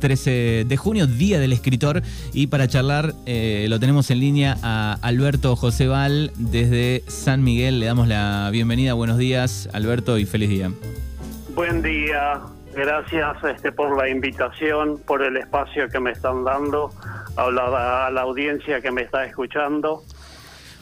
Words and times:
13 0.00 0.64
de 0.66 0.76
junio, 0.76 1.06
Día 1.06 1.38
del 1.38 1.52
Escritor, 1.52 2.02
y 2.32 2.48
para 2.48 2.66
charlar 2.66 3.14
eh, 3.26 3.66
lo 3.68 3.78
tenemos 3.78 4.10
en 4.10 4.18
línea 4.20 4.56
a 4.62 4.94
Alberto 5.02 5.54
José 5.54 5.86
Val 5.86 6.32
desde 6.36 7.04
San 7.06 7.44
Miguel. 7.44 7.78
Le 7.78 7.86
damos 7.86 8.08
la 8.08 8.48
bienvenida, 8.50 8.94
buenos 8.94 9.18
días 9.18 9.68
Alberto 9.72 10.18
y 10.18 10.24
feliz 10.24 10.48
día. 10.48 10.72
Buen 11.54 11.82
día, 11.82 12.40
gracias 12.74 13.36
este, 13.44 13.70
por 13.70 13.96
la 13.96 14.08
invitación, 14.08 14.98
por 15.06 15.22
el 15.22 15.36
espacio 15.36 15.88
que 15.88 16.00
me 16.00 16.12
están 16.12 16.42
dando, 16.42 16.92
a 17.36 18.10
la 18.10 18.20
audiencia 18.20 18.80
que 18.80 18.90
me 18.90 19.02
está 19.02 19.24
escuchando. 19.24 20.02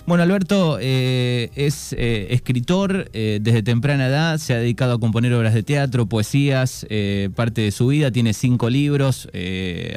Bueno, 0.08 0.22
Alberto 0.22 0.78
eh, 0.80 1.50
es 1.54 1.92
eh, 1.92 2.28
escritor 2.30 3.10
eh, 3.12 3.40
desde 3.42 3.62
temprana 3.62 4.06
edad, 4.06 4.38
se 4.38 4.54
ha 4.54 4.56
dedicado 4.56 4.94
a 4.94 4.98
componer 4.98 5.34
obras 5.34 5.52
de 5.52 5.62
teatro, 5.62 6.06
poesías, 6.06 6.86
parte 7.36 7.60
de 7.60 7.70
su 7.70 7.88
vida, 7.88 8.10
tiene 8.10 8.32
cinco 8.32 8.70
libros, 8.70 9.28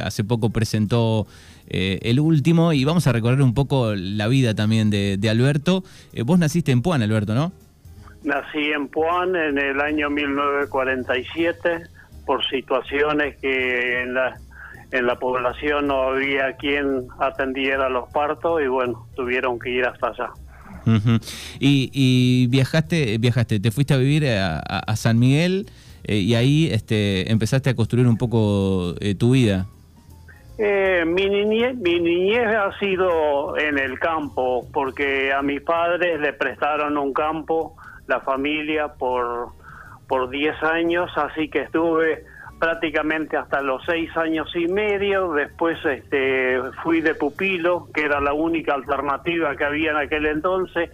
hace 0.04 0.26
poco 0.26 0.50
presentó 0.50 1.28
el 1.70 2.20
último 2.20 2.74
y 2.74 2.84
vamos 2.84 3.08
a 3.08 3.14
recorrer 3.14 3.42
un 3.42 3.54
poco 3.54 3.96
la 3.96 4.28
vida 4.28 4.54
también 4.54 4.90
de, 4.90 5.16
de 5.18 5.30
Alberto. 5.30 5.86
vos 6.26 6.38
naciste 6.38 6.74
en 6.74 6.82
Puan, 6.82 7.02
Alberto, 7.02 7.34
¿no? 7.34 7.54
Nací 8.26 8.66
en 8.76 8.90
Puan 8.90 9.34
en 9.38 9.58
el 9.58 9.80
año 9.80 10.10
1947 10.10 11.84
por 12.26 12.46
situaciones 12.50 13.38
que 13.38 14.02
en 14.02 14.14
la 14.16 14.38
en 14.92 15.06
la 15.06 15.16
población 15.16 15.88
no 15.88 16.04
había 16.10 16.54
quien 16.54 17.08
atendiera 17.20 17.90
los 17.90 18.10
partos 18.12 18.62
y 18.62 18.68
bueno, 18.68 19.08
tuvieron 19.16 19.58
que 19.58 19.70
ir 19.70 19.86
hasta 19.86 20.08
allá. 20.08 20.30
y, 21.60 22.48
viajaste, 22.48 23.18
viajaste, 23.18 23.60
te 23.60 23.72
fuiste 23.72 23.94
a 23.94 23.98
vivir 23.98 24.28
a, 24.28 24.96
San 24.96 25.20
Miguel 25.20 25.68
eh, 26.04 26.18
y 26.18 26.36
ahí 26.36 26.70
este, 26.72 27.32
empezaste 27.32 27.70
a 27.70 27.76
construir 27.76 28.08
un 28.08 28.18
poco 28.18 28.96
eh, 29.00 29.16
tu 29.16 29.32
vida. 29.32 29.66
Eh, 30.58 31.06
mi, 31.06 31.28
niñez, 31.28 31.76
mi 31.78 32.00
niñez 32.00 32.48
ha 32.48 32.78
sido 32.78 33.58
en 33.58 33.80
el 33.80 33.98
campo, 34.00 34.68
porque 34.74 35.32
a 35.32 35.42
mis 35.42 35.62
padres 35.62 36.20
le 36.20 36.34
prestaron 36.34 36.98
un 36.98 37.14
campo, 37.14 37.76
la 38.08 38.20
familia, 38.20 38.90
por, 38.90 39.50
por 40.08 40.30
10 40.30 40.62
años, 40.64 41.10
así 41.16 41.50
que 41.50 41.62
estuve 41.62 42.26
prácticamente 42.62 43.38
hasta 43.38 43.60
los 43.64 43.82
seis 43.88 44.16
años 44.16 44.56
y 44.56 44.68
medio, 44.68 45.34
después 45.34 45.84
este, 45.84 46.62
fui 46.84 47.02
de 47.02 47.16
pupilo, 47.16 47.88
que 47.92 48.04
era 48.04 48.22
la 48.22 48.34
única 48.34 48.76
alternativa 48.76 49.56
que 49.56 49.66
había 49.66 49.90
en 49.90 49.98
aquel 49.98 50.28
entonces, 50.28 50.92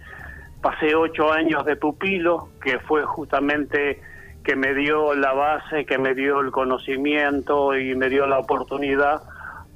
pasé 0.62 0.94
ocho 0.94 1.30
años 1.30 1.66
de 1.66 1.76
pupilo, 1.76 2.48
que 2.62 2.78
fue 2.78 3.02
justamente 3.04 4.00
que 4.42 4.56
me 4.56 4.72
dio 4.72 5.12
la 5.14 5.34
base, 5.34 5.84
que 5.84 5.98
me 5.98 6.14
dio 6.14 6.40
el 6.40 6.52
conocimiento 6.52 7.76
y 7.76 7.94
me 7.94 8.08
dio 8.08 8.26
la 8.26 8.38
oportunidad 8.38 9.20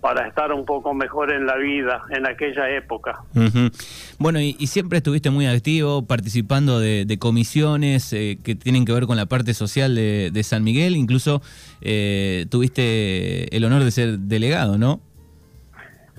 para 0.02 0.26
estar 0.26 0.52
un 0.52 0.66
poco 0.66 0.94
mejor 0.94 1.32
en 1.32 1.46
la 1.46 1.56
vida 1.56 2.02
en 2.10 2.26
aquella 2.26 2.68
época. 2.70 3.20
Bueno, 4.18 4.40
y, 4.40 4.54
siempre 4.66 4.98
estuviste 4.98 5.30
muy 5.30 5.46
activo, 5.46 6.04
participando 6.04 6.80
de, 6.80 7.16
comisiones 7.20 8.12
eh, 8.12 8.36
que 8.42 8.56
tienen 8.56 8.84
que 8.84 8.92
ver 8.92 9.06
con 9.06 9.16
la 9.16 9.26
parte 9.26 9.54
social 9.54 9.94
de, 9.94 10.42
San 10.42 10.64
Miguel, 10.64 10.96
incluso 10.96 11.40
eh, 11.80 12.46
tuviste 12.50 13.56
el 13.56 13.64
honor 13.64 13.84
de 13.84 13.92
ser 13.92 14.18
delegado, 14.18 14.76
¿no? 14.76 15.00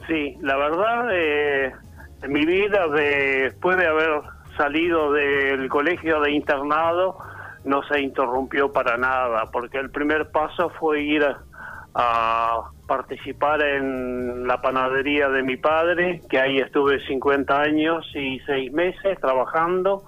Sí, 0.07 0.37
la 0.41 0.55
verdad, 0.55 1.09
eh, 1.11 1.73
en 2.21 2.31
mi 2.31 2.45
vida, 2.45 2.87
después 2.87 3.77
de 3.77 3.85
haber 3.85 4.21
salido 4.55 5.11
del 5.11 5.67
colegio 5.67 6.21
de 6.21 6.31
internado, 6.31 7.17
no 7.65 7.83
se 7.83 7.99
interrumpió 7.99 8.71
para 8.71 8.95
nada, 8.95 9.51
porque 9.51 9.77
el 9.77 9.89
primer 9.89 10.31
paso 10.31 10.69
fue 10.79 11.01
ir 11.01 11.23
a 11.23 11.41
a 11.95 12.71
participar 12.87 13.61
en 13.61 14.47
la 14.47 14.61
panadería 14.61 15.29
de 15.29 15.43
mi 15.43 15.57
padre, 15.57 16.21
que 16.29 16.39
ahí 16.39 16.57
estuve 16.57 16.99
50 17.05 17.61
años 17.61 18.09
y 18.15 18.39
6 18.39 18.71
meses 18.73 19.19
trabajando. 19.19 20.03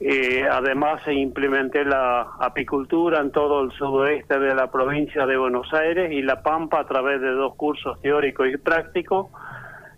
Eh, 0.00 0.46
además 0.48 1.02
implementé 1.08 1.84
la 1.84 2.20
apicultura 2.38 3.20
en 3.20 3.32
todo 3.32 3.62
el 3.62 3.72
sudoeste 3.72 4.38
de 4.38 4.54
la 4.54 4.70
provincia 4.70 5.26
de 5.26 5.36
Buenos 5.36 5.72
Aires 5.74 6.12
y 6.12 6.22
La 6.22 6.40
Pampa 6.40 6.80
a 6.80 6.86
través 6.86 7.20
de 7.20 7.32
dos 7.32 7.56
cursos 7.56 8.00
teóricos 8.00 8.46
y 8.48 8.56
prácticos, 8.58 9.26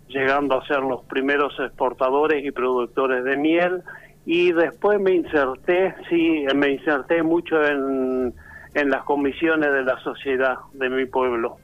llegando 0.07 0.59
a 0.59 0.65
ser 0.65 0.79
los 0.79 1.03
primeros 1.05 1.53
exportadores 1.59 2.43
y 2.43 2.49
productores 2.49 3.23
de 3.23 3.37
miel. 3.37 3.83
Y 4.25 4.51
después 4.53 4.99
me 4.99 5.13
inserté, 5.13 5.93
sí, 6.09 6.45
me 6.55 6.71
inserté 6.71 7.21
mucho 7.21 7.63
en 7.63 8.33
en 8.73 8.89
las 8.89 9.03
comisiones 9.03 9.71
de 9.71 9.83
la 9.83 9.99
sociedad 10.01 10.55
de 10.73 10.89
mi 10.89 11.05
pueblo. 11.05 11.57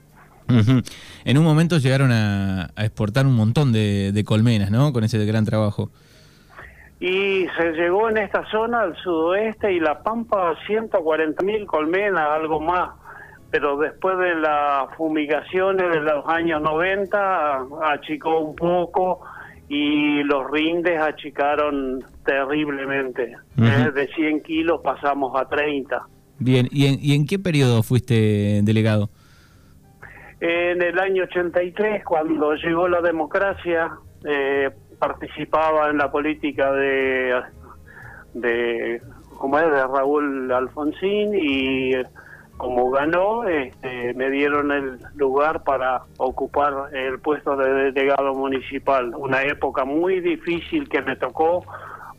En 1.24 1.36
un 1.36 1.44
momento 1.44 1.78
llegaron 1.78 2.10
a, 2.10 2.70
exportar 2.78 3.26
un 3.26 3.36
montón 3.36 3.72
de, 3.72 4.22
colmenas, 4.26 4.70
¿no? 4.70 4.92
Con 4.92 5.04
ese 5.04 5.24
gran 5.26 5.44
trabajo. 5.44 5.90
Y 7.00 7.46
se 7.56 7.72
llegó 7.72 8.08
en 8.08 8.18
esta 8.18 8.44
zona, 8.50 8.80
al 8.80 8.96
sudoeste 8.96 9.72
y 9.72 9.78
La 9.78 10.02
Pampa, 10.02 10.54
140 10.66 11.44
mil 11.44 11.66
colmenas, 11.66 12.26
algo 12.30 12.60
más. 12.60 12.90
Pero 13.50 13.78
después 13.78 14.18
de 14.18 14.34
las 14.34 14.94
fumigaciones 14.96 15.90
de 15.90 16.00
los 16.00 16.26
años 16.26 16.60
90, 16.60 17.66
achicó 17.82 18.40
un 18.40 18.56
poco 18.56 19.20
y 19.68 20.22
los 20.22 20.50
rindes 20.50 21.00
achicaron 21.00 22.04
terriblemente. 22.24 23.36
De 23.56 24.08
100 24.14 24.42
kilos 24.42 24.80
pasamos 24.82 25.38
a 25.40 25.46
30. 25.46 26.02
Bien, 26.38 26.68
¿y 26.70 26.86
en, 26.86 26.98
¿y 27.00 27.14
en 27.14 27.26
qué 27.26 27.38
periodo 27.38 27.82
fuiste 27.82 28.60
delegado? 28.62 29.10
En 30.40 30.80
el 30.80 30.98
año 30.98 31.24
83, 31.24 32.04
cuando 32.04 32.54
llegó 32.54 32.86
la 32.86 33.00
democracia, 33.00 33.90
eh, 34.24 34.70
participaba 34.98 35.90
en 35.90 35.98
la 35.98 36.10
política 36.10 36.72
de, 36.72 37.42
de, 38.34 39.02
¿cómo 39.36 39.58
es? 39.58 39.66
de 39.66 39.86
Raúl 39.86 40.52
Alfonsín 40.52 41.34
y 41.34 41.92
como 42.56 42.90
ganó, 42.90 43.44
este, 43.44 44.14
me 44.14 44.30
dieron 44.30 44.72
el 44.72 44.98
lugar 45.14 45.62
para 45.62 46.02
ocupar 46.18 46.92
el 46.92 47.20
puesto 47.20 47.56
de 47.56 47.92
delegado 47.92 48.34
municipal. 48.34 49.14
Una 49.16 49.42
época 49.42 49.84
muy 49.84 50.20
difícil 50.20 50.88
que 50.88 51.00
me 51.02 51.16
tocó 51.16 51.64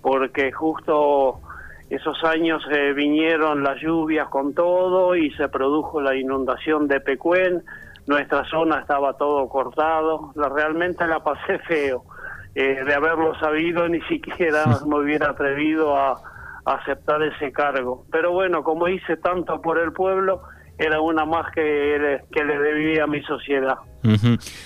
porque 0.01 0.51
justo 0.51 1.41
esos 1.89 2.23
años 2.23 2.61
eh, 2.72 2.94
vinieron 2.94 3.63
las 3.63 3.81
lluvias 3.81 4.27
con 4.29 4.53
todo 4.53 5.16
y 5.16 5.31
se 5.31 5.50
produjo 5.50 6.00
la 6.00 6.16
inundación 6.16 6.88
de 6.88 7.00
Pecuén. 7.00 7.63
Nuestra 8.05 8.47
zona 8.50 8.79
estaba 8.81 9.13
todo 9.13 9.50
cortado. 9.50 10.31
La, 10.35 10.50
realmente 10.50 11.07
la 11.07 11.23
pasé 11.23 11.57
feo. 11.67 12.03
Eh, 12.53 12.83
de 12.85 12.94
haberlo 12.94 13.33
sabido, 13.39 13.88
ni 13.88 14.01
siquiera 14.01 14.66
me 14.85 15.00
hubiera 15.00 15.31
atrevido 15.31 15.95
a, 15.95 16.22
aceptar 16.66 17.23
ese 17.23 17.51
cargo. 17.51 18.06
Pero 18.11 18.31
bueno, 18.31 18.63
como 18.63 18.88
hice 18.88 19.17
tanto 19.17 19.59
por 19.59 19.79
el 19.79 19.91
pueblo, 19.91 20.41
era 20.77 21.01
una 21.01 21.25
más 21.25 21.51
que 21.51 22.19
que 22.31 22.44
le 22.44 22.59
debía 22.59 23.06
a 23.06 23.07
mi 23.07 23.23
sociedad. 23.23 23.77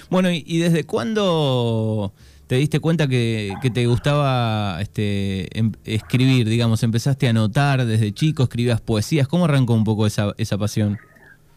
Bueno, 0.09 0.28
¿y 0.29 0.59
desde 0.59 0.85
cuándo 0.85 2.11
te 2.48 2.56
diste 2.56 2.80
cuenta 2.80 3.08
que, 3.08 3.54
te 3.74 3.86
gustaba 3.86 4.81
este, 4.81 5.58
em, 5.58 5.72
escribir, 5.86 6.48
digamos, 6.48 6.84
empezaste 6.84 7.28
a 7.28 7.30
anotar 7.31 7.86
desde 7.86 8.12
chico, 8.12 8.44
escribías 8.44 8.81
poesías, 8.81 9.28
¿cómo 9.28 9.46
arrancó 9.46 9.74
un 9.74 9.84
poco 9.84 10.06
esa, 10.06 10.34
esa 10.38 10.58
pasión? 10.58 10.98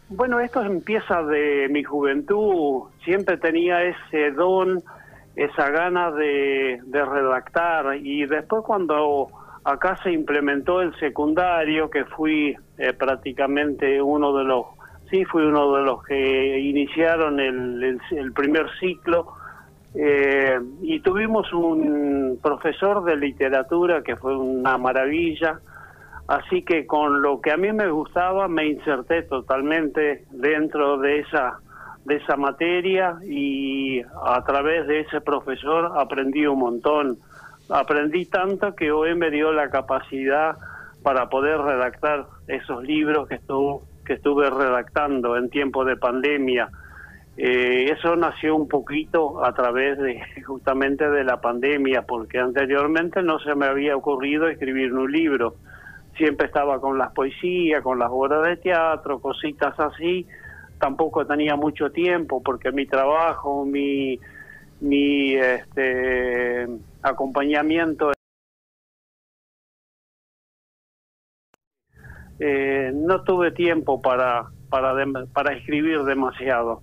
Bueno, 0.08 0.38
esto 0.38 0.62
empieza 0.62 1.22
de 1.22 1.68
mi 1.68 1.82
juventud, 1.82 2.84
siempre 3.04 3.38
tenía 3.38 3.82
ese 3.82 4.30
don, 4.30 4.82
esa 5.34 5.70
gana 5.70 6.12
de, 6.12 6.80
redactar. 6.92 7.96
Y 7.96 8.24
después 8.26 8.62
cuando 8.64 9.28
acá 9.64 9.98
se 10.04 10.12
implementó 10.12 10.80
el 10.80 10.96
secundario, 11.00 11.90
que 11.90 12.04
fui 12.04 12.56
eh, 12.78 12.92
prácticamente 12.92 14.00
uno 14.00 14.32
de 14.36 14.44
los, 14.44 14.66
sí, 15.10 15.24
fui 15.24 15.42
uno 15.42 15.76
de 15.76 15.82
los 15.82 16.04
que 16.04 16.60
iniciaron 16.60 17.40
el, 17.40 18.00
el 18.12 18.32
primer 18.32 18.66
ciclo, 18.78 19.34
eh, 19.98 20.60
y 20.82 21.00
tuvimos 21.00 21.50
un 21.54 22.38
profesor 22.42 23.02
de 23.04 23.16
literatura 23.16 24.02
que 24.02 24.14
fue 24.14 24.36
una 24.36 24.76
maravilla, 24.76 25.58
así 26.28 26.62
que 26.62 26.86
con 26.86 27.22
lo 27.22 27.40
que 27.40 27.50
a 27.50 27.56
mí 27.56 27.72
me 27.72 27.88
gustaba 27.88 28.46
me 28.46 28.66
inserté 28.66 29.22
totalmente 29.22 30.24
dentro 30.30 30.98
de 30.98 31.20
esa 31.20 31.60
de 32.04 32.16
esa 32.16 32.36
materia 32.36 33.16
y 33.24 34.00
a 34.00 34.44
través 34.46 34.86
de 34.86 35.00
ese 35.00 35.20
profesor 35.20 35.92
aprendí 35.96 36.46
un 36.46 36.60
montón. 36.60 37.18
Aprendí 37.68 38.26
tanto 38.26 38.76
que 38.76 38.92
hoy 38.92 39.16
me 39.16 39.28
dio 39.30 39.50
la 39.50 39.70
capacidad 39.70 40.56
para 41.02 41.28
poder 41.28 41.58
redactar 41.58 42.26
esos 42.46 42.84
libros 42.84 43.26
que 43.26 43.36
estuve, 43.36 43.80
que 44.04 44.12
estuve 44.12 44.48
redactando 44.50 45.36
en 45.36 45.50
tiempo 45.50 45.84
de 45.84 45.96
pandemia 45.96 46.68
eh, 47.38 47.92
eso 47.92 48.16
nació 48.16 48.56
un 48.56 48.66
poquito 48.66 49.44
a 49.44 49.52
través 49.52 49.98
de 49.98 50.22
justamente 50.46 51.08
de 51.10 51.24
la 51.24 51.40
pandemia, 51.40 52.02
porque 52.02 52.38
anteriormente 52.38 53.22
no 53.22 53.38
se 53.40 53.54
me 53.54 53.66
había 53.66 53.96
ocurrido 53.96 54.48
escribir 54.48 54.92
un 54.94 55.10
libro. 55.10 55.56
Siempre 56.16 56.46
estaba 56.46 56.80
con 56.80 56.96
las 56.96 57.12
poesías, 57.12 57.82
con 57.82 57.98
las 57.98 58.08
obras 58.10 58.46
de 58.46 58.56
teatro, 58.56 59.20
cositas 59.20 59.78
así, 59.78 60.26
tampoco 60.78 61.26
tenía 61.26 61.56
mucho 61.56 61.90
tiempo 61.90 62.42
porque 62.42 62.72
mi 62.72 62.86
trabajo, 62.86 63.66
mi, 63.66 64.18
mi 64.80 65.34
este, 65.34 66.66
acompañamiento 67.02 68.12
eh, 72.38 72.92
no 72.94 73.22
tuve 73.24 73.50
tiempo 73.50 74.00
para, 74.00 74.46
para, 74.70 74.94
para 75.34 75.52
escribir 75.54 76.02
demasiado. 76.04 76.80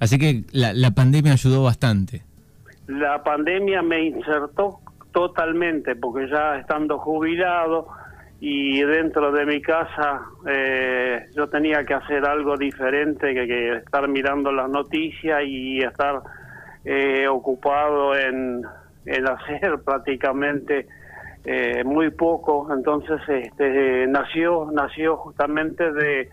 Así 0.00 0.18
que 0.18 0.44
la, 0.52 0.90
pandemia 0.90 1.32
ayudó 1.32 1.64
bastante. 1.64 2.22
La 2.86 3.22
pandemia 3.22 3.82
me 3.82 4.06
insertó 4.06 4.80
totalmente, 5.12 5.96
porque 5.96 6.28
ya 6.28 6.56
estando 6.58 6.98
jubilado 6.98 7.88
y 8.38 8.82
dentro 8.82 9.32
de 9.32 9.46
mi 9.46 9.62
casa 9.62 10.20
eh, 10.46 11.26
yo 11.34 11.48
tenía 11.48 11.84
que 11.84 11.94
hacer 11.94 12.24
algo 12.26 12.56
diferente 12.56 13.32
que, 13.32 13.76
estar 13.78 14.06
mirando 14.08 14.52
las 14.52 14.68
noticias 14.68 15.42
y 15.46 15.78
estar 15.78 16.20
eh, 16.84 17.26
ocupado 17.28 18.14
en, 18.14 18.62
en 19.06 19.26
hacer 19.28 19.78
prácticamente 19.82 20.86
eh, 21.46 21.82
muy 21.84 22.10
poco 22.10 22.68
entonces 22.70 23.20
este 23.26 24.06
nació 24.06 24.68
nació 24.70 25.16
justamente 25.16 25.90
de 25.92 26.28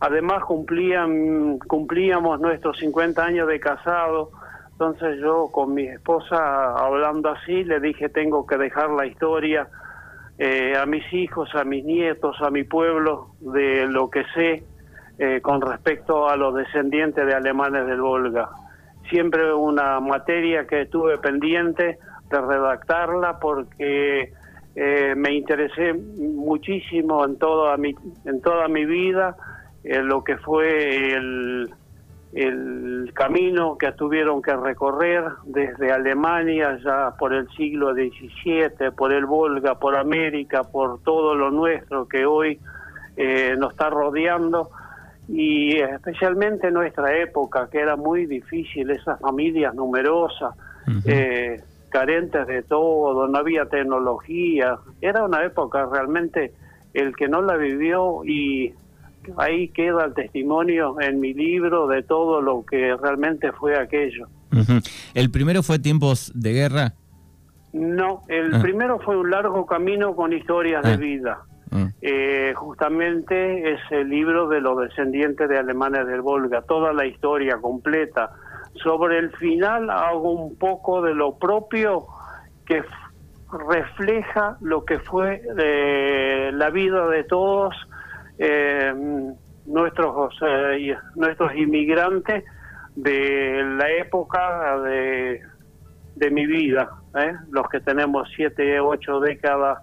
además 0.00 0.44
cumplían 0.44 1.58
cumplíamos 1.58 2.40
nuestros 2.40 2.78
50 2.78 3.24
años 3.24 3.48
de 3.48 3.60
casado. 3.60 4.30
Entonces 4.72 5.18
yo 5.20 5.48
con 5.52 5.74
mi 5.74 5.86
esposa 5.86 6.76
hablando 6.76 7.30
así 7.30 7.64
le 7.64 7.80
dije 7.80 8.08
tengo 8.08 8.46
que 8.46 8.56
dejar 8.56 8.90
la 8.90 9.06
historia 9.06 9.68
eh, 10.38 10.76
a 10.76 10.86
mis 10.86 11.12
hijos 11.12 11.52
a 11.54 11.64
mis 11.64 11.84
nietos 11.84 12.36
a 12.40 12.50
mi 12.50 12.62
pueblo 12.62 13.30
de 13.40 13.86
lo 13.86 14.08
que 14.08 14.22
sé 14.34 14.62
eh, 15.18 15.40
con 15.40 15.60
respecto 15.60 16.28
a 16.28 16.36
los 16.36 16.54
descendientes 16.54 17.26
de 17.26 17.34
alemanes 17.34 17.86
del 17.86 18.00
Volga. 18.00 18.50
Siempre 19.10 19.52
una 19.52 19.98
materia 19.98 20.64
que 20.66 20.82
estuve 20.82 21.18
pendiente 21.18 21.98
de 22.30 22.40
redactarla 22.40 23.40
porque 23.40 24.32
eh, 24.76 25.14
me 25.16 25.32
interesé 25.34 25.92
muchísimo 25.92 27.24
en 27.24 27.36
toda 27.36 27.76
mi, 27.76 27.96
en 28.26 28.40
toda 28.40 28.68
mi 28.68 28.84
vida 28.84 29.36
eh, 29.88 30.02
lo 30.02 30.22
que 30.22 30.36
fue 30.36 31.14
el, 31.14 31.70
el 32.34 33.10
camino 33.14 33.78
que 33.78 33.90
tuvieron 33.92 34.42
que 34.42 34.54
recorrer 34.54 35.24
desde 35.46 35.90
Alemania 35.90 36.78
ya 36.84 37.16
por 37.18 37.32
el 37.32 37.48
siglo 37.56 37.94
XVII, 37.94 38.90
por 38.94 39.14
el 39.14 39.24
Volga, 39.24 39.78
por 39.78 39.96
América, 39.96 40.64
por 40.64 41.02
todo 41.02 41.34
lo 41.34 41.50
nuestro 41.50 42.06
que 42.06 42.26
hoy 42.26 42.60
eh, 43.16 43.56
nos 43.58 43.72
está 43.72 43.88
rodeando 43.88 44.68
y 45.26 45.78
especialmente 45.78 46.68
en 46.68 46.74
nuestra 46.74 47.16
época 47.16 47.70
que 47.70 47.80
era 47.80 47.96
muy 47.96 48.26
difícil, 48.26 48.90
esas 48.90 49.18
familias 49.20 49.74
numerosas, 49.74 50.54
eh, 51.06 51.62
carentes 51.88 52.46
de 52.46 52.62
todo, 52.62 53.26
no 53.26 53.38
había 53.38 53.64
tecnología. 53.64 54.78
Era 55.00 55.24
una 55.24 55.44
época 55.44 55.86
realmente 55.90 56.52
el 56.92 57.16
que 57.16 57.26
no 57.26 57.40
la 57.40 57.56
vivió 57.56 58.22
y 58.24 58.74
ahí 59.36 59.68
queda 59.68 60.04
el 60.04 60.14
testimonio 60.14 61.00
en 61.00 61.20
mi 61.20 61.34
libro 61.34 61.86
de 61.86 62.02
todo 62.02 62.40
lo 62.40 62.64
que 62.64 62.96
realmente 62.96 63.52
fue 63.52 63.78
aquello. 63.78 64.26
¿El 65.14 65.30
primero 65.30 65.62
fue 65.62 65.78
tiempos 65.78 66.32
de 66.34 66.52
guerra? 66.52 66.94
No, 67.72 68.22
el 68.28 68.54
ah. 68.54 68.60
primero 68.62 68.98
fue 68.98 69.16
un 69.16 69.30
largo 69.30 69.66
camino 69.66 70.16
con 70.16 70.32
historias 70.32 70.82
de 70.82 70.92
ah. 70.92 70.96
vida. 70.96 71.38
Ah. 71.70 71.88
Eh, 72.00 72.52
justamente 72.56 73.72
es 73.72 73.80
el 73.90 74.08
libro 74.08 74.48
de 74.48 74.60
los 74.60 74.80
descendientes 74.80 75.48
de 75.48 75.58
alemanes 75.58 76.06
del 76.06 76.22
Volga, 76.22 76.62
toda 76.62 76.92
la 76.92 77.06
historia 77.06 77.58
completa 77.60 78.30
sobre 78.82 79.18
el 79.18 79.30
final 79.36 79.90
hago 79.90 80.32
un 80.32 80.56
poco 80.56 81.02
de 81.02 81.14
lo 81.14 81.38
propio 81.38 82.06
que 82.66 82.82
refleja 83.68 84.56
lo 84.60 84.84
que 84.84 84.98
fue 84.98 85.42
eh, 85.58 86.50
la 86.52 86.70
vida 86.70 87.08
de 87.08 87.24
todos 87.24 87.74
eh, 88.38 88.92
nuestros 89.66 90.34
eh, 90.42 90.96
nuestros 91.14 91.54
inmigrantes 91.54 92.44
de 92.96 93.62
la 93.76 93.90
época 93.92 94.80
de, 94.80 95.40
de 96.16 96.30
mi 96.30 96.46
vida, 96.46 96.90
los 97.50 97.68
que 97.68 97.80
tenemos 97.80 98.28
siete, 98.34 98.80
ocho 98.80 99.20
décadas, 99.20 99.78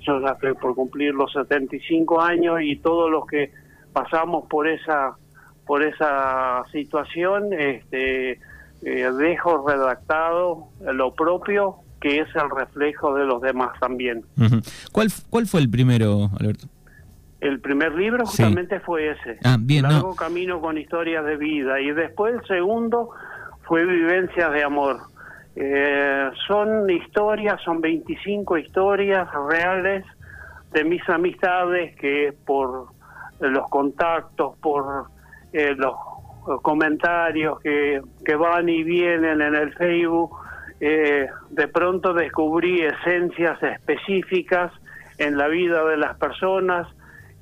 yo 0.00 0.20
ya 0.20 0.32
estoy 0.32 0.54
por 0.54 0.74
cumplir 0.74 1.14
los 1.14 1.32
75 1.32 2.20
años 2.20 2.58
y 2.62 2.76
todos 2.76 3.10
los 3.10 3.26
que 3.26 3.52
pasamos 3.92 4.46
por 4.48 4.66
esa 4.66 5.16
por 5.66 5.82
esa 5.84 6.64
situación, 6.72 7.52
este, 7.52 8.32
eh, 8.32 9.10
dejo 9.16 9.66
redactado 9.66 10.68
lo 10.80 11.14
propio 11.14 11.76
que 12.00 12.18
es 12.18 12.28
el 12.34 12.50
reflejo 12.50 13.14
de 13.14 13.24
los 13.24 13.40
demás 13.40 13.78
también. 13.78 14.24
¿Cuál, 14.90 15.08
¿Cuál 15.30 15.46
fue 15.46 15.60
el 15.60 15.70
primero, 15.70 16.30
Alberto? 16.38 16.66
El 17.42 17.58
primer 17.58 17.92
libro 17.96 18.24
justamente 18.24 18.78
fue 18.78 19.10
ese, 19.10 19.36
ah, 19.42 19.56
bien, 19.58 19.82
Largo 19.82 20.14
Camino 20.14 20.60
con 20.60 20.78
Historias 20.78 21.24
de 21.24 21.36
Vida, 21.36 21.80
y 21.80 21.90
después 21.90 22.34
el 22.34 22.46
segundo 22.46 23.10
fue 23.62 23.84
Vivencias 23.84 24.52
de 24.52 24.62
Amor. 24.62 25.00
Eh, 25.56 26.30
son 26.46 26.88
historias, 26.88 27.60
son 27.64 27.80
25 27.80 28.58
historias 28.58 29.28
reales 29.48 30.04
de 30.70 30.84
mis 30.84 31.02
amistades 31.08 31.96
que 31.96 32.32
por 32.46 32.86
los 33.40 33.68
contactos, 33.68 34.56
por 34.58 35.06
eh, 35.52 35.74
los 35.76 35.96
comentarios 36.62 37.58
que, 37.58 38.02
que 38.24 38.36
van 38.36 38.68
y 38.68 38.84
vienen 38.84 39.42
en 39.42 39.56
el 39.56 39.74
Facebook, 39.74 40.30
eh, 40.78 41.26
de 41.50 41.66
pronto 41.66 42.14
descubrí 42.14 42.82
esencias 42.82 43.60
específicas 43.64 44.70
en 45.18 45.36
la 45.36 45.48
vida 45.48 45.84
de 45.86 45.96
las 45.96 46.16
personas 46.18 46.86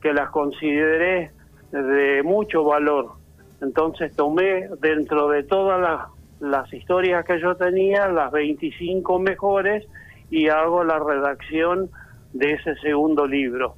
que 0.01 0.13
las 0.13 0.31
consideré 0.31 1.31
de 1.73 2.23
mucho 2.23 2.65
valor. 2.65 3.13
Entonces 3.61 4.15
tomé 4.17 4.69
dentro 4.81 5.29
de 5.29 5.43
todas 5.43 5.81
las, 5.81 6.07
las 6.41 6.73
historias 6.73 7.25
que 7.25 7.41
yo 7.41 7.55
tenía, 7.57 8.09
las 8.09 8.33
25 8.33 9.19
mejores, 9.19 9.87
y 10.31 10.49
hago 10.49 10.85
la 10.85 10.99
redacción 10.99 11.91
de 12.33 12.53
ese 12.53 12.75
segundo 12.77 13.27
libro. 13.27 13.75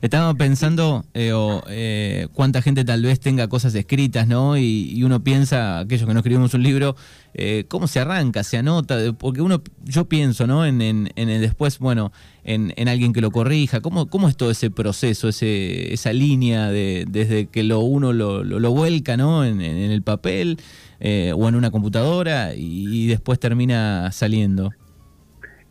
Estaba 0.00 0.34
pensando 0.34 1.04
eh, 1.14 1.32
eh, 1.68 2.28
cuánta 2.32 2.62
gente 2.62 2.84
tal 2.84 3.02
vez 3.02 3.20
tenga 3.20 3.48
cosas 3.48 3.74
escritas, 3.74 4.26
¿no? 4.26 4.56
Y, 4.56 5.02
uno 5.02 5.22
piensa, 5.22 5.80
aquellos 5.80 6.06
que 6.06 6.12
no 6.12 6.20
escribimos 6.20 6.54
un 6.54 6.62
libro, 6.62 6.96
eh, 7.34 7.64
cómo 7.68 7.86
se 7.86 8.00
arranca, 8.00 8.42
se 8.42 8.58
anota, 8.58 8.96
porque 9.18 9.40
uno, 9.40 9.62
yo 9.84 10.06
pienso, 10.06 10.46
¿no? 10.46 10.66
En, 10.66 10.82
en, 10.82 11.10
el 11.16 11.40
después, 11.40 11.78
bueno, 11.78 12.12
en, 12.44 12.72
en, 12.76 12.88
alguien 12.88 13.12
que 13.12 13.20
lo 13.20 13.30
corrija, 13.30 13.80
¿cómo, 13.80 14.10
cómo 14.10 14.28
es 14.28 14.36
todo 14.36 14.50
ese 14.50 14.70
proceso, 14.70 15.28
ese, 15.28 15.92
esa 15.92 16.12
línea 16.12 16.68
de, 16.70 17.04
desde 17.08 17.46
que 17.46 17.62
lo 17.62 17.80
uno 17.80 18.12
lo, 18.12 18.44
lo, 18.44 18.70
vuelca, 18.70 19.16
¿no? 19.16 19.44
En, 19.44 19.60
el 19.60 20.02
papel 20.02 20.58
o 21.00 21.48
en 21.48 21.54
una 21.54 21.70
computadora 21.70 22.54
y, 22.54 23.06
después 23.06 23.38
termina 23.38 24.10
saliendo. 24.12 24.70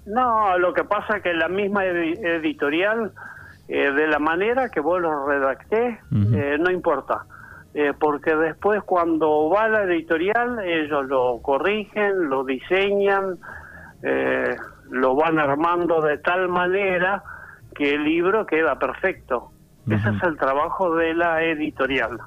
No, 0.07 0.57
lo 0.57 0.73
que 0.73 0.85
pasa 0.85 1.17
es 1.17 1.23
que 1.23 1.33
la 1.33 1.49
misma 1.49 1.85
editorial 1.85 3.11
eh, 3.69 3.91
de 3.91 4.07
la 4.07 4.19
manera 4.19 4.69
que 4.69 4.79
vos 4.79 5.01
lo 5.01 5.27
redacté, 5.27 5.99
eh, 6.33 6.57
no 6.59 6.71
importa. 6.71 7.25
Eh, 7.73 7.91
porque 7.99 8.33
después 8.35 8.81
cuando 8.83 9.49
va 9.49 9.65
a 9.65 9.67
la 9.67 9.83
editorial, 9.83 10.59
ellos 10.65 11.05
lo 11.07 11.39
corrigen, 11.41 12.29
lo 12.29 12.43
diseñan, 12.43 13.37
lo 14.89 15.15
van 15.15 15.37
armando 15.37 16.01
de 16.01 16.17
tal 16.19 16.47
manera 16.47 17.23
que 17.75 17.95
el 17.95 18.05
libro 18.05 18.45
queda 18.45 18.79
perfecto. 18.79 19.51
Ese 19.85 20.09
es 20.09 20.23
el 20.23 20.37
trabajo 20.37 20.95
de 20.95 21.13
la 21.13 21.43
editorial. 21.43 22.17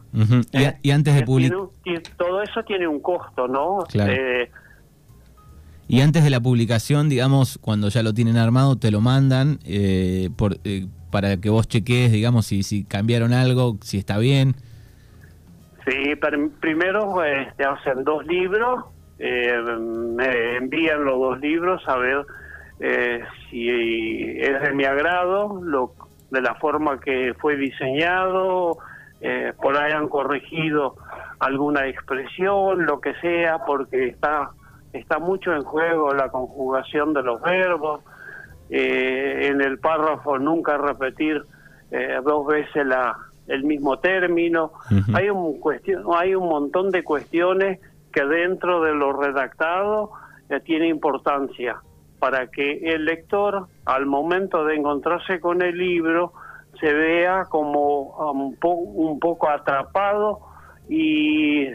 y, 0.83 0.91
antes 0.91 1.15
de 1.15 1.23
publicar... 1.23 1.59
Todo 2.17 2.43
eso 2.43 2.63
tiene 2.65 2.87
un 2.87 3.01
costo, 3.01 3.49
¿no? 3.49 3.85
y 5.89 6.03
antes 6.03 6.23
de 6.23 6.31
la 6.31 6.39
publicación, 6.39 7.09
digamos, 7.09 7.59
cuando 7.61 7.89
ya 7.89 8.03
lo 8.03 8.15
tienen 8.15 8.37
armado, 8.37 8.77
te 8.77 8.91
lo 8.91 9.01
mandan 9.01 9.59
por, 10.37 10.59
para 11.11 11.37
que 11.37 11.51
vos 11.51 11.69
chequees, 11.69 12.13
digamos, 12.13 12.47
si, 12.47 12.63
si 12.63 12.85
cambiaron 12.85 13.33
algo, 13.33 13.77
si 13.83 13.99
está 13.99 14.19
bien? 14.19 14.55
Sí, 15.87 16.15
primero 16.61 17.25
este, 17.25 17.65
hacen 17.65 18.05
dos 18.05 18.27
libros, 18.27 18.85
eh, 19.19 19.59
me 19.79 20.57
envían 20.57 21.05
los 21.05 21.19
dos 21.19 21.41
libros 21.41 21.83
a 21.89 21.97
ver 21.97 22.25
eh, 22.81 23.23
si 23.51 23.69
es 24.39 24.63
de 24.63 24.73
mi 24.73 24.85
agrado, 24.85 25.61
lo, 25.63 25.93
de 26.31 26.41
la 26.41 26.55
forma 26.55 26.99
que 26.99 27.35
fue 27.39 27.57
diseñado, 27.57 28.79
eh, 29.21 29.53
por 29.61 29.77
ahí 29.77 29.93
han 29.93 30.09
corregido 30.09 30.97
alguna 31.39 31.87
expresión, 31.87 32.87
lo 32.87 33.01
que 33.01 33.15
sea, 33.17 33.59
porque 33.67 34.09
está, 34.09 34.51
está 34.93 35.19
mucho 35.19 35.53
en 35.55 35.63
juego 35.63 36.15
la 36.15 36.31
conjugación 36.31 37.13
de 37.13 37.23
los 37.23 37.41
verbos, 37.43 38.01
eh, 38.71 39.49
en 39.49 39.61
el 39.61 39.79
párrafo 39.79 40.39
nunca 40.39 40.79
repetir 40.79 41.43
eh, 41.91 42.21
dos 42.25 42.47
veces 42.47 42.87
la, 42.87 43.17
el 43.49 43.65
mismo 43.65 43.99
término. 43.99 44.73
Hay 45.13 45.29
un 45.29 45.59
cuestión, 45.59 46.05
hay 46.17 46.35
un 46.35 46.49
montón 46.49 46.91
de 46.91 47.03
cuestiones 47.03 47.81
que 48.13 48.25
dentro 48.25 48.83
de 48.83 48.95
lo 48.95 49.13
redactado 49.13 50.13
eh, 50.49 50.61
tiene 50.61 50.89
importancia 50.89 51.81
para 52.21 52.49
que 52.49 52.95
el 52.95 53.07
lector, 53.07 53.67
al 53.87 54.07
momento 54.07 54.65
de 54.65 54.77
encontrarse 54.77 55.41
con 55.41 55.63
el 55.63 55.77
libro, 55.77 56.33
se 56.79 56.93
vea 56.93 57.47
como 57.49 58.15
um, 58.31 58.55
un, 58.63 59.19
poco 59.19 59.49
atrapado 59.49 60.41
y, 60.89 61.67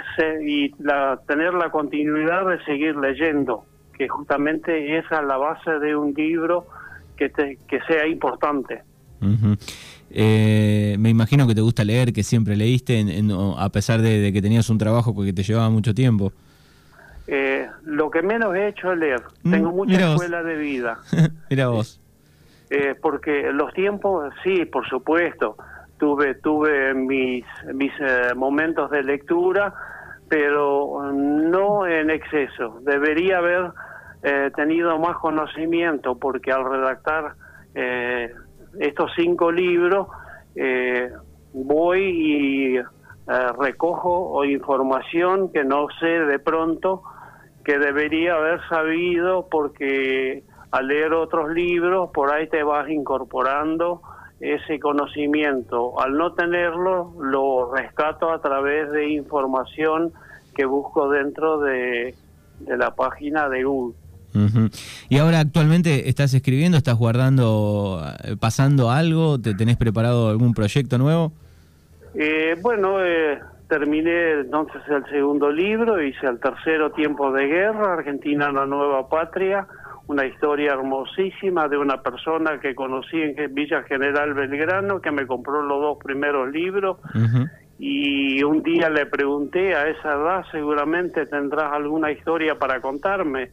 tener 1.28 1.54
la 1.54 1.70
continuidad 1.72 2.46
de 2.48 2.64
seguir 2.64 2.96
leyendo, 2.96 3.66
que 3.98 4.08
justamente 4.08 4.98
esa 4.98 5.20
es 5.20 5.26
la 5.26 5.38
base 5.38 5.80
de 5.80 5.96
un 5.96 6.14
libro 6.14 6.68
que, 7.16 7.32
que 7.68 7.80
sea 7.88 8.08
importante. 8.08 8.82
Eh, 10.12 10.96
me 11.00 11.10
imagino 11.10 11.48
que 11.48 11.56
te 11.56 11.62
gusta 11.62 11.84
leer, 11.84 12.14
que 12.14 12.24
siempre 12.24 12.56
leíste, 12.56 13.04
a 13.58 13.70
pesar 13.70 14.02
de, 14.02 14.32
que 14.32 14.42
tenías 14.42 14.70
un 14.70 14.78
trabajo 14.78 15.14
porque 15.14 15.34
te 15.34 15.44
llevaba 15.44 15.70
mucho 15.70 15.94
tiempo. 15.94 16.32
Eh, 17.28 17.68
lo 17.84 18.10
que 18.12 18.22
menos 18.22 18.56
he 18.56 18.68
hecho 18.68 18.92
es 18.92 19.00
leer. 19.00 19.24
Mm, 19.44 19.52
Tengo 19.52 19.72
mucha 19.72 20.12
escuela 20.12 20.44
de 20.44 20.56
vida. 20.56 21.00
Mira 21.50 21.68
vos. 21.70 22.00
Eh, 22.70 22.96
porque 23.02 23.52
los 23.52 23.74
tiempos, 23.74 24.34
sí, 24.44 24.66
por 24.66 24.88
supuesto. 24.88 25.58
Tuve, 25.98 26.36
tuve 26.36 26.94
mis, 26.94 27.46
mis 27.74 27.92
momentos 28.36 28.92
de 28.92 29.02
lectura, 29.02 29.74
pero 30.28 31.12
no 31.14 31.88
en 31.88 32.10
exceso. 32.10 32.82
Debería 32.84 33.38
haber 33.38 33.72
tenido 34.56 34.98
más 34.98 35.18
conocimiento, 35.18 36.18
porque 36.18 36.52
al 36.52 36.66
redactar 36.66 37.36
estos 38.80 39.12
cinco 39.16 39.52
libros, 39.52 40.08
eh, 40.56 41.12
voy 41.54 42.02
y 42.02 42.78
eh, 42.78 42.84
recojo 43.60 44.44
información 44.46 45.52
que 45.52 45.64
no 45.64 45.88
sé 46.00 46.06
de 46.06 46.40
pronto 46.40 47.04
que 47.64 47.78
debería 47.78 48.36
haber 48.36 48.62
sabido 48.68 49.48
porque 49.50 50.44
al 50.72 50.88
leer 50.88 51.14
otros 51.14 51.50
libros 51.52 52.10
por 52.14 52.32
ahí 52.32 52.48
te 52.48 52.64
vas 52.64 52.90
incorporando 52.90 54.02
ese 54.40 54.80
conocimiento. 54.80 56.00
Al 56.00 56.18
no 56.18 56.34
tenerlo, 56.34 57.14
lo 57.20 57.74
rescato 57.74 58.32
a 58.32 58.42
través 58.42 58.92
de 58.92 59.10
información 59.10 60.12
que 60.54 60.66
busco 60.66 61.10
dentro 61.10 61.60
de, 61.60 62.14
de 62.60 62.78
la 62.78 62.94
página 62.94 63.50
de 63.50 63.64
Google. 63.64 63.96
Y 65.10 65.18
ahora 65.18 65.40
actualmente 65.40 66.10
estás 66.10 66.34
escribiendo, 66.34 66.78
estás 66.78 66.96
guardando, 66.96 68.02
eh, 68.24 68.36
pasando 68.40 68.92
algo, 68.92 69.40
¿te 69.40 69.54
tenés 69.54 69.78
preparado 69.78 70.30
algún 70.30 70.54
proyecto 70.54 70.98
nuevo? 70.98 71.32
Eh, 72.14 72.56
bueno, 72.62 73.04
eh, 73.04 73.40
terminé 73.68 74.42
entonces 74.42 74.82
el 74.90 75.06
segundo 75.10 75.52
libro, 75.52 76.02
hice 76.02 76.28
el 76.28 76.40
tercero 76.40 76.92
Tiempo 76.92 77.32
de 77.32 77.48
Guerra, 77.48 77.94
Argentina 77.94 78.52
la 78.52 78.66
nueva 78.66 79.10
patria, 79.10 79.68
una 80.08 80.26
historia 80.26 80.74
hermosísima 80.74 81.68
de 81.68 81.78
una 81.78 82.02
persona 82.02 82.60
que 82.60 82.76
conocí 82.76 83.22
en 83.22 83.54
Villa 83.54 83.84
General 83.84 84.34
Belgrano, 84.34 85.02
que 85.02 85.12
me 85.12 85.26
compró 85.26 85.64
los 85.64 85.82
dos 85.82 85.98
primeros 86.04 86.52
libros. 86.52 86.98
Y 87.78 88.42
un 88.44 88.64
día 88.64 88.90
le 88.90 89.06
pregunté, 89.08 89.76
a 89.76 89.90
esa 89.90 90.14
edad 90.14 90.46
seguramente 90.52 91.26
tendrás 91.26 91.74
alguna 91.74 92.12
historia 92.12 92.58
para 92.58 92.80
contarme. 92.80 93.50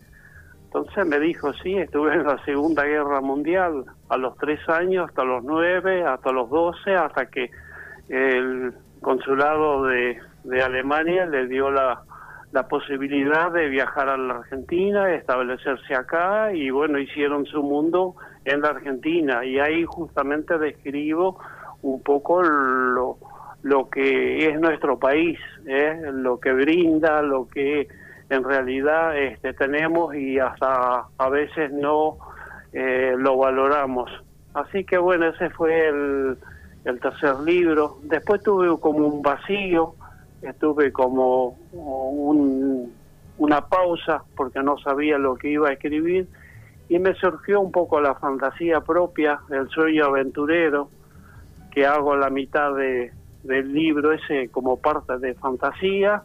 Entonces 0.74 1.06
me 1.06 1.20
dijo, 1.20 1.52
sí, 1.62 1.76
estuve 1.76 2.14
en 2.14 2.24
la 2.24 2.42
Segunda 2.46 2.84
Guerra 2.84 3.20
Mundial 3.20 3.84
a 4.08 4.16
los 4.16 4.38
tres 4.38 4.58
años, 4.70 5.10
hasta 5.10 5.22
los 5.22 5.44
nueve, 5.44 6.02
hasta 6.02 6.32
los 6.32 6.48
doce, 6.48 6.94
hasta 6.94 7.26
que 7.26 7.50
el 8.08 8.72
consulado 9.02 9.84
de, 9.84 10.18
Alemania 10.64 11.26
le 11.26 11.46
dio 11.46 11.70
la, 11.70 12.00
la 12.52 12.68
posibilidad 12.68 13.52
de 13.52 13.68
viajar 13.68 14.08
a 14.08 14.16
la 14.16 14.36
Argentina, 14.36 15.12
establecerse 15.12 15.94
acá 15.94 16.54
y 16.54 16.70
bueno, 16.70 16.98
hicieron 16.98 17.44
su 17.44 17.62
mundo 17.62 18.14
en 18.46 18.62
la 18.62 18.70
Argentina 18.70 19.44
y 19.44 19.58
ahí 19.58 19.84
justamente 19.84 20.56
describo 20.56 21.38
un 21.82 22.02
poco 22.02 22.42
lo, 22.42 23.18
lo 23.62 23.90
que 23.90 24.48
es 24.48 24.58
nuestro 24.58 24.98
país, 24.98 25.38
¿eh? 25.66 26.00
lo 26.12 26.40
que 26.40 26.52
brinda, 26.54 27.20
lo 27.20 27.46
que 27.46 27.88
en 28.32 28.44
realidad 28.44 29.16
este, 29.18 29.52
tenemos 29.52 30.14
y 30.14 30.38
hasta 30.38 31.04
a 31.18 31.28
veces 31.28 31.70
no 31.70 32.16
eh, 32.72 33.14
lo 33.18 33.36
valoramos. 33.36 34.10
Así 34.54 34.84
que 34.84 34.96
bueno, 34.96 35.26
ese 35.28 35.50
fue 35.50 35.88
el, 35.88 36.38
tercer 37.00 37.40
libro. 37.40 37.98
Después 38.02 38.42
tuve 38.42 38.68
como 38.80 39.06
un 39.06 39.20
vacío, 39.20 39.94
estuve 40.40 40.92
como 40.92 41.58
un, 41.72 42.92
una 43.36 43.60
pausa 43.68 44.24
porque 44.34 44.62
no 44.62 44.78
sabía 44.78 45.18
lo 45.18 45.36
que 45.36 45.50
iba 45.50 45.68
a 45.68 45.72
escribir 45.72 46.26
y 46.88 46.98
me 46.98 47.14
surgió 47.14 47.60
un 47.60 47.70
poco 47.70 48.00
la 48.00 48.14
fantasía 48.14 48.80
propia, 48.80 49.40
el 49.50 49.68
sueño 49.68 50.06
aventurero, 50.06 50.88
que 51.70 51.84
hago 51.84 52.16
la 52.16 52.30
mitad 52.30 52.74
de, 52.74 53.12
del 53.42 53.72
libro 53.72 54.12
ese 54.12 54.48
como 54.48 54.80
parte 54.80 55.18
de 55.18 55.34
fantasía 55.34 56.22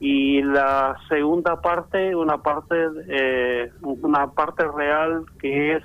y 0.00 0.42
la 0.42 0.96
segunda 1.08 1.60
parte 1.60 2.16
una 2.16 2.38
parte 2.38 2.74
eh, 3.06 3.70
una 3.82 4.28
parte 4.28 4.66
real 4.66 5.26
que 5.38 5.74
es 5.74 5.82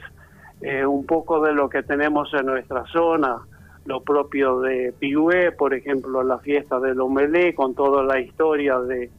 eh, 0.61 0.85
un 0.85 1.05
poco 1.05 1.41
de 1.41 1.53
lo 1.53 1.69
que 1.69 1.83
tenemos 1.83 2.33
en 2.33 2.45
nuestra 2.45 2.85
zona 2.85 3.41
lo 3.83 4.01
propio 4.01 4.61
de 4.61 4.93
Pigüé 4.97 5.51
por 5.51 5.73
ejemplo 5.73 6.23
la 6.23 6.39
fiesta 6.39 6.79
del 6.79 7.01
Omelé 7.01 7.53
con 7.53 7.75
toda 7.75 8.03
la 8.03 8.19
historia 8.21 8.79
de 8.79 9.11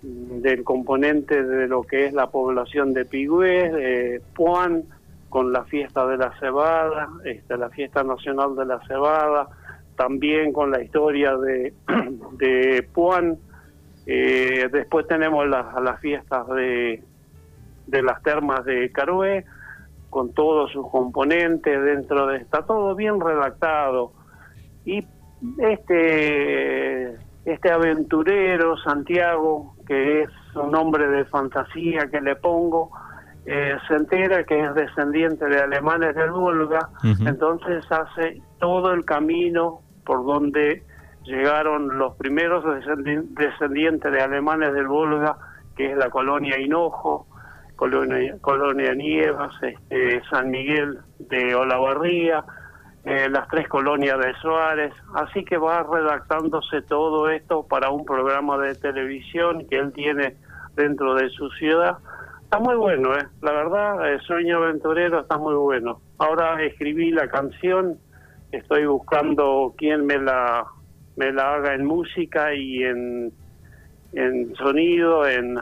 del 0.00 0.64
componente 0.64 1.42
de 1.44 1.66
lo 1.68 1.82
que 1.82 2.06
es 2.06 2.14
la 2.14 2.28
población 2.28 2.94
de 2.94 3.04
Pigüé 3.04 3.70
eh, 3.76 4.20
Puan 4.34 4.84
con 5.28 5.52
la 5.52 5.64
fiesta 5.64 6.06
de 6.06 6.16
la 6.16 6.32
cebada 6.38 7.10
este, 7.26 7.58
la 7.58 7.68
fiesta 7.68 8.02
nacional 8.02 8.56
de 8.56 8.64
la 8.64 8.80
cebada 8.86 9.48
también 9.96 10.54
con 10.54 10.70
la 10.70 10.82
historia 10.82 11.36
de, 11.36 11.74
de 12.38 12.88
Puan 12.94 13.36
eh, 14.10 14.70
después 14.72 15.06
tenemos 15.06 15.46
las 15.46 16.00
fiestas 16.00 16.48
de, 16.48 17.04
de 17.86 18.02
las 18.02 18.22
termas 18.22 18.64
de 18.64 18.90
Carué, 18.90 19.44
con 20.08 20.32
todos 20.32 20.72
sus 20.72 20.90
componentes 20.90 21.84
dentro 21.84 22.26
de... 22.26 22.38
Está 22.38 22.62
todo 22.62 22.94
bien 22.94 23.20
redactado. 23.20 24.12
Y 24.86 25.06
este, 25.58 27.18
este 27.44 27.70
aventurero, 27.70 28.78
Santiago, 28.78 29.74
que 29.86 30.22
es 30.22 30.30
un 30.54 30.70
nombre 30.70 31.06
de 31.08 31.26
fantasía 31.26 32.08
que 32.10 32.22
le 32.22 32.34
pongo, 32.36 32.90
eh, 33.44 33.76
se 33.88 33.94
entera 33.94 34.42
que 34.44 34.58
es 34.58 34.74
descendiente 34.74 35.44
de 35.44 35.60
alemanes 35.60 36.14
del 36.14 36.30
Volga, 36.30 36.88
entonces 37.26 37.84
hace 37.92 38.40
todo 38.58 38.94
el 38.94 39.04
camino 39.04 39.82
por 40.06 40.24
donde 40.24 40.82
llegaron 41.28 41.98
los 41.98 42.16
primeros 42.16 42.64
descendientes 42.64 44.12
de 44.12 44.20
alemanes 44.20 44.72
del 44.72 44.88
Volga, 44.88 45.36
que 45.76 45.92
es 45.92 45.96
la 45.96 46.10
colonia 46.10 46.58
Hinojo, 46.58 47.26
colonia, 47.76 48.36
colonia 48.40 48.94
Nievas, 48.94 49.52
este, 49.62 50.22
San 50.30 50.50
Miguel 50.50 50.98
de 51.18 51.54
Olavarría, 51.54 52.44
eh, 53.04 53.28
las 53.30 53.46
tres 53.48 53.68
colonias 53.68 54.18
de 54.18 54.34
Suárez, 54.40 54.92
así 55.14 55.44
que 55.44 55.58
va 55.58 55.82
redactándose 55.82 56.82
todo 56.82 57.28
esto 57.28 57.66
para 57.66 57.90
un 57.90 58.04
programa 58.04 58.58
de 58.58 58.74
televisión 58.74 59.66
que 59.68 59.76
él 59.76 59.92
tiene 59.92 60.36
dentro 60.74 61.14
de 61.14 61.28
su 61.30 61.50
ciudad. 61.50 61.98
Está 62.42 62.58
muy 62.58 62.76
bueno, 62.76 63.14
¿eh? 63.14 63.28
la 63.42 63.52
verdad, 63.52 64.10
el 64.10 64.20
Sueño 64.22 64.56
Aventurero 64.56 65.20
está 65.20 65.36
muy 65.36 65.54
bueno. 65.54 66.00
Ahora 66.18 66.62
escribí 66.62 67.10
la 67.10 67.28
canción, 67.28 67.98
estoy 68.50 68.86
buscando 68.86 69.74
quién 69.76 70.06
me 70.06 70.18
la 70.18 70.66
me 71.18 71.32
la 71.32 71.54
haga 71.54 71.74
en 71.74 71.84
música 71.84 72.54
y 72.54 72.84
en, 72.84 73.32
en 74.12 74.54
sonido, 74.54 75.26
en, 75.26 75.58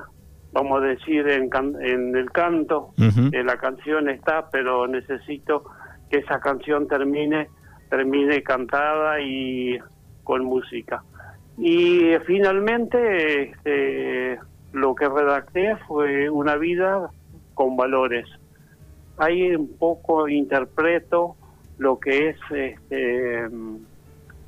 vamos 0.52 0.82
a 0.82 0.86
decir, 0.86 1.26
en, 1.28 1.50
en 1.80 2.14
el 2.14 2.30
canto. 2.30 2.92
Eh, 2.98 3.42
la 3.42 3.56
canción 3.56 4.08
está, 4.10 4.50
pero 4.50 4.86
necesito 4.86 5.64
que 6.10 6.18
esa 6.18 6.38
canción 6.40 6.86
termine, 6.86 7.48
termine 7.88 8.42
cantada 8.42 9.18
y 9.20 9.78
con 10.24 10.44
música. 10.44 11.02
Y 11.56 12.12
finalmente, 12.26 13.50
este, 13.50 14.38
lo 14.74 14.94
que 14.94 15.08
redacté 15.08 15.74
fue 15.88 16.28
una 16.28 16.56
vida 16.56 17.08
con 17.54 17.78
valores. 17.78 18.28
Ahí 19.16 19.56
un 19.56 19.74
poco 19.78 20.28
interpreto 20.28 21.34
lo 21.78 21.98
que 21.98 22.28
es 22.28 22.36
este, 22.50 23.48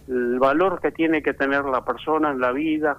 el 0.08 0.38
valor 0.38 0.80
que 0.80 0.90
tiene 0.90 1.22
que 1.22 1.34
tener 1.34 1.64
la 1.64 1.84
persona 1.84 2.30
en 2.30 2.40
la 2.40 2.52
vida, 2.52 2.98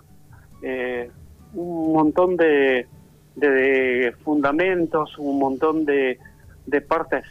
eh, 0.62 1.10
un 1.54 1.94
montón 1.94 2.38
de, 2.38 2.88
de, 3.36 4.14
fundamentos, 4.24 5.18
un 5.18 5.40
montón 5.40 5.86
de, 5.86 6.20
de 6.66 6.82
partes 6.82 7.24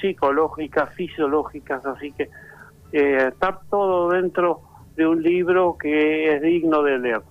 psicológicas, 0.00 0.94
fisiológicas, 0.94 1.84
así 1.86 2.12
que 2.12 2.28
eh, 2.92 3.28
está 3.28 3.60
todo 3.70 4.10
dentro 4.10 4.62
de 4.96 5.06
un 5.06 5.22
libro 5.22 5.76
que 5.78 6.34
es 6.34 6.42
digno 6.42 6.82
de 6.82 6.98
leer. 6.98 7.22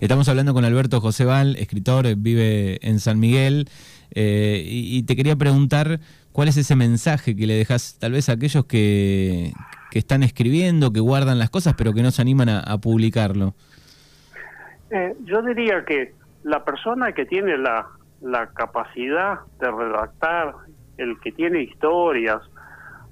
Estamos 0.00 0.30
hablando 0.30 0.54
con 0.54 0.64
Alberto 0.64 0.98
Joseval, 1.00 1.56
escritor, 1.56 2.06
vive 2.16 2.78
en 2.80 3.00
San 3.00 3.20
Miguel, 3.20 3.68
eh, 4.12 4.62
y, 4.64 5.02
te 5.02 5.14
quería 5.14 5.36
preguntar 5.36 6.00
cuál 6.32 6.48
es 6.48 6.56
ese 6.56 6.74
mensaje 6.74 7.36
que 7.36 7.46
le 7.46 7.54
dejas 7.54 7.96
tal 7.98 8.12
vez 8.12 8.30
a 8.30 8.32
aquellos 8.32 8.64
que, 8.64 9.52
están 9.92 10.22
escribiendo, 10.22 10.92
que 10.92 11.00
guardan 11.00 11.38
las 11.38 11.50
cosas, 11.50 11.74
pero 11.76 11.92
que 11.92 12.02
no 12.02 12.10
se 12.10 12.22
animan 12.22 12.48
a, 12.48 12.78
publicarlo. 12.78 13.54
Eh, 14.90 15.14
yo 15.24 15.42
diría 15.42 15.84
que 15.84 16.14
la 16.42 16.64
persona 16.64 17.12
que 17.12 17.26
tiene 17.26 17.56
la, 17.58 17.86
la 18.20 18.48
capacidad 18.48 19.40
de 19.60 19.70
redactar, 19.70 20.54
el 20.96 21.18
que 21.20 21.32
tiene 21.32 21.62
historias 21.62 22.40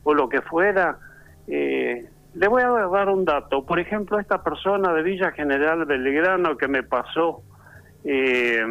o 0.05 0.15
lo 0.15 0.29
que 0.29 0.41
fuera, 0.43 0.99
eh, 1.47 2.09
le 2.35 2.49
voy 2.49 2.63
a 2.63 2.69
dar 2.69 3.09
un 3.09 3.25
dato. 3.25 3.65
Por 3.65 3.79
ejemplo, 3.79 4.19
esta 4.19 4.43
persona 4.43 4.93
de 4.93 5.03
Villa 5.03 5.33
General 5.33 5.85
Belgrano 5.85 6.57
que 6.57 6.69
me 6.69 6.83
pasó 6.83 7.43
eh, 8.05 8.63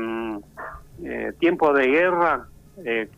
eh, 1.03 1.33
tiempo 1.39 1.73
de 1.73 1.87
guerra, 1.87 2.47
que 2.83 3.09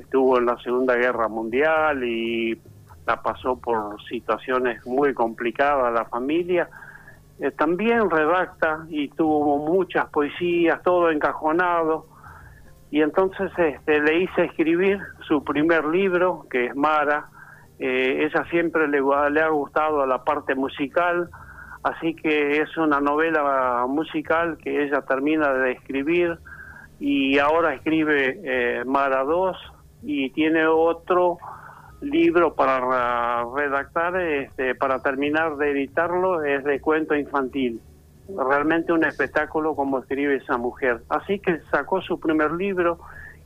estuvo 0.00 0.38
en 0.38 0.46
la 0.46 0.56
Segunda 0.58 0.96
Guerra 0.96 1.28
Mundial 1.28 2.02
y 2.02 2.58
la 3.06 3.22
pasó 3.22 3.58
por 3.58 4.02
situaciones 4.04 4.84
muy 4.86 5.14
complicadas 5.14 5.92
la 5.92 6.04
familia, 6.04 6.68
también 7.56 8.08
redacta 8.08 8.86
y 8.88 9.08
tuvo 9.08 9.58
muchas 9.58 10.06
poesías, 10.06 10.80
todo 10.82 11.10
encajonado 11.10 12.06
y 12.92 13.00
entonces 13.00 13.50
este, 13.56 14.00
le 14.00 14.18
hice 14.18 14.44
escribir 14.44 15.00
su 15.26 15.42
primer 15.42 15.86
libro, 15.86 16.44
que 16.50 16.66
es 16.66 16.76
Mara. 16.76 17.24
Eh, 17.78 18.26
ella 18.26 18.44
siempre 18.50 18.86
le, 18.86 19.00
le 19.30 19.40
ha 19.40 19.48
gustado 19.48 20.04
la 20.04 20.22
parte 20.22 20.54
musical, 20.54 21.30
así 21.82 22.14
que 22.14 22.60
es 22.60 22.76
una 22.76 23.00
novela 23.00 23.86
musical 23.88 24.58
que 24.58 24.84
ella 24.84 25.00
termina 25.00 25.54
de 25.54 25.72
escribir 25.72 26.38
y 27.00 27.38
ahora 27.38 27.72
escribe 27.72 28.38
eh, 28.44 28.84
Mara 28.84 29.24
2 29.24 29.56
y 30.02 30.28
tiene 30.30 30.66
otro 30.66 31.38
libro 32.02 32.54
para 32.54 33.44
redactar, 33.56 34.20
este, 34.20 34.74
para 34.74 35.00
terminar 35.00 35.56
de 35.56 35.70
editarlo, 35.70 36.42
es 36.44 36.62
de 36.64 36.80
cuento 36.80 37.14
infantil 37.14 37.80
realmente 38.28 38.92
un 38.92 39.04
espectáculo 39.04 39.74
como 39.74 39.98
escribe 39.98 40.36
esa 40.36 40.56
mujer. 40.56 41.02
Así 41.08 41.38
que 41.38 41.60
sacó 41.70 42.00
su 42.00 42.18
primer 42.20 42.52
libro 42.52 42.98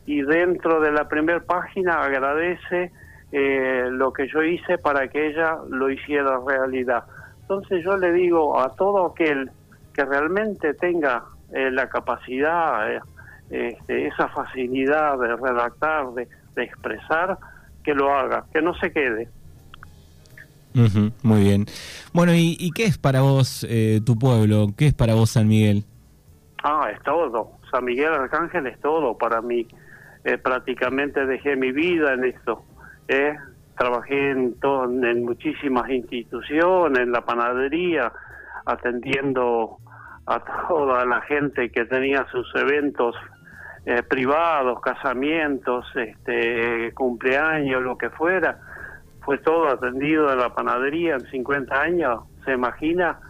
y 0.05 0.23
dentro 0.23 0.81
de 0.81 0.93
la 0.93 1.09
primera 1.09 1.41
página 1.41 2.03
agradece 2.03 2.93
eh, 3.33 3.89
lo 3.91 4.13
que 4.13 4.29
yo 4.29 4.43
hice 4.43 4.79
para 4.79 5.09
que 5.09 5.29
ella 5.29 5.59
lo 5.69 5.91
hiciera 5.91 6.41
realidad. 6.47 7.05
Entonces 7.43 7.85
yo 7.85 7.97
le 7.97 8.13
digo 8.13 8.61
a 8.61 8.75
todo 8.75 9.07
aquel 9.07 9.51
que 9.93 10.05
realmente 10.05 10.75
tenga 10.75 11.25
eh, 11.53 11.71
la 11.71 11.89
capacidad, 11.89 12.93
eh, 12.93 13.01
este, 13.51 14.07
esa 14.07 14.29
facilidad 14.29 15.19
de 15.19 15.37
redactar, 15.37 16.13
de 16.13 16.29
expresar, 16.57 17.39
que 17.87 17.95
lo 17.95 18.13
haga, 18.13 18.45
que 18.53 18.61
no 18.61 18.75
se 18.75 18.93
quede 18.93 19.31
muy 21.23 21.41
bien. 21.41 21.67
Bueno, 22.13 22.33
¿y, 22.35 22.71
qué 22.75 22.85
es 22.85 22.99
para 22.99 23.23
vos 23.23 23.67
eh, 23.69 24.01
tu 24.05 24.19
pueblo? 24.19 24.69
¿Qué 24.77 24.89
es 24.89 24.95
para 24.95 25.15
vos 25.15 25.31
San 25.31 25.49
Miguel? 25.49 25.85
Ah, 26.63 26.91
es 26.93 27.03
todo. 27.03 27.53
San 27.71 27.85
Miguel 27.85 28.13
Arcángel 28.13 28.67
es 28.67 28.79
todo 28.81 29.17
para 29.17 29.41
mí. 29.41 29.67
Eh, 30.25 30.39
prácticamente 30.39 31.25
dejé 31.27 31.57
mi 31.57 31.73
vida 31.73 32.13
en 32.15 32.25
esto. 32.25 32.65
Eh. 33.09 33.35
Trabajé 33.79 34.31
en, 34.31 34.57
en 35.05 35.25
muchísimas 35.25 35.91
instituciones, 35.91 36.99
en 36.99 37.13
la 37.13 37.21
panadería, 37.23 38.11
atendiendo 38.65 39.77
a 40.25 40.43
toda 40.69 41.05
la 41.05 41.21
gente 41.23 41.71
que 41.71 41.85
tenía 41.85 42.27
sus 42.33 42.51
eventos 42.55 43.15
eh, 43.87 44.03
privados, 44.03 44.81
casamientos, 44.81 45.87
este, 45.95 46.93
cumpleaños, 46.93 47.81
lo 47.83 47.97
que 47.97 48.11
fuera 48.11 48.59
fue 49.21 49.39
todo 49.39 49.69
atendido 49.69 50.33
en 50.33 50.39
la 50.39 50.53
panadería 50.53 51.15
en 51.15 51.21
50 51.21 51.81
años. 51.81 52.25
¿Se 52.45 52.53
imagina 52.53 53.21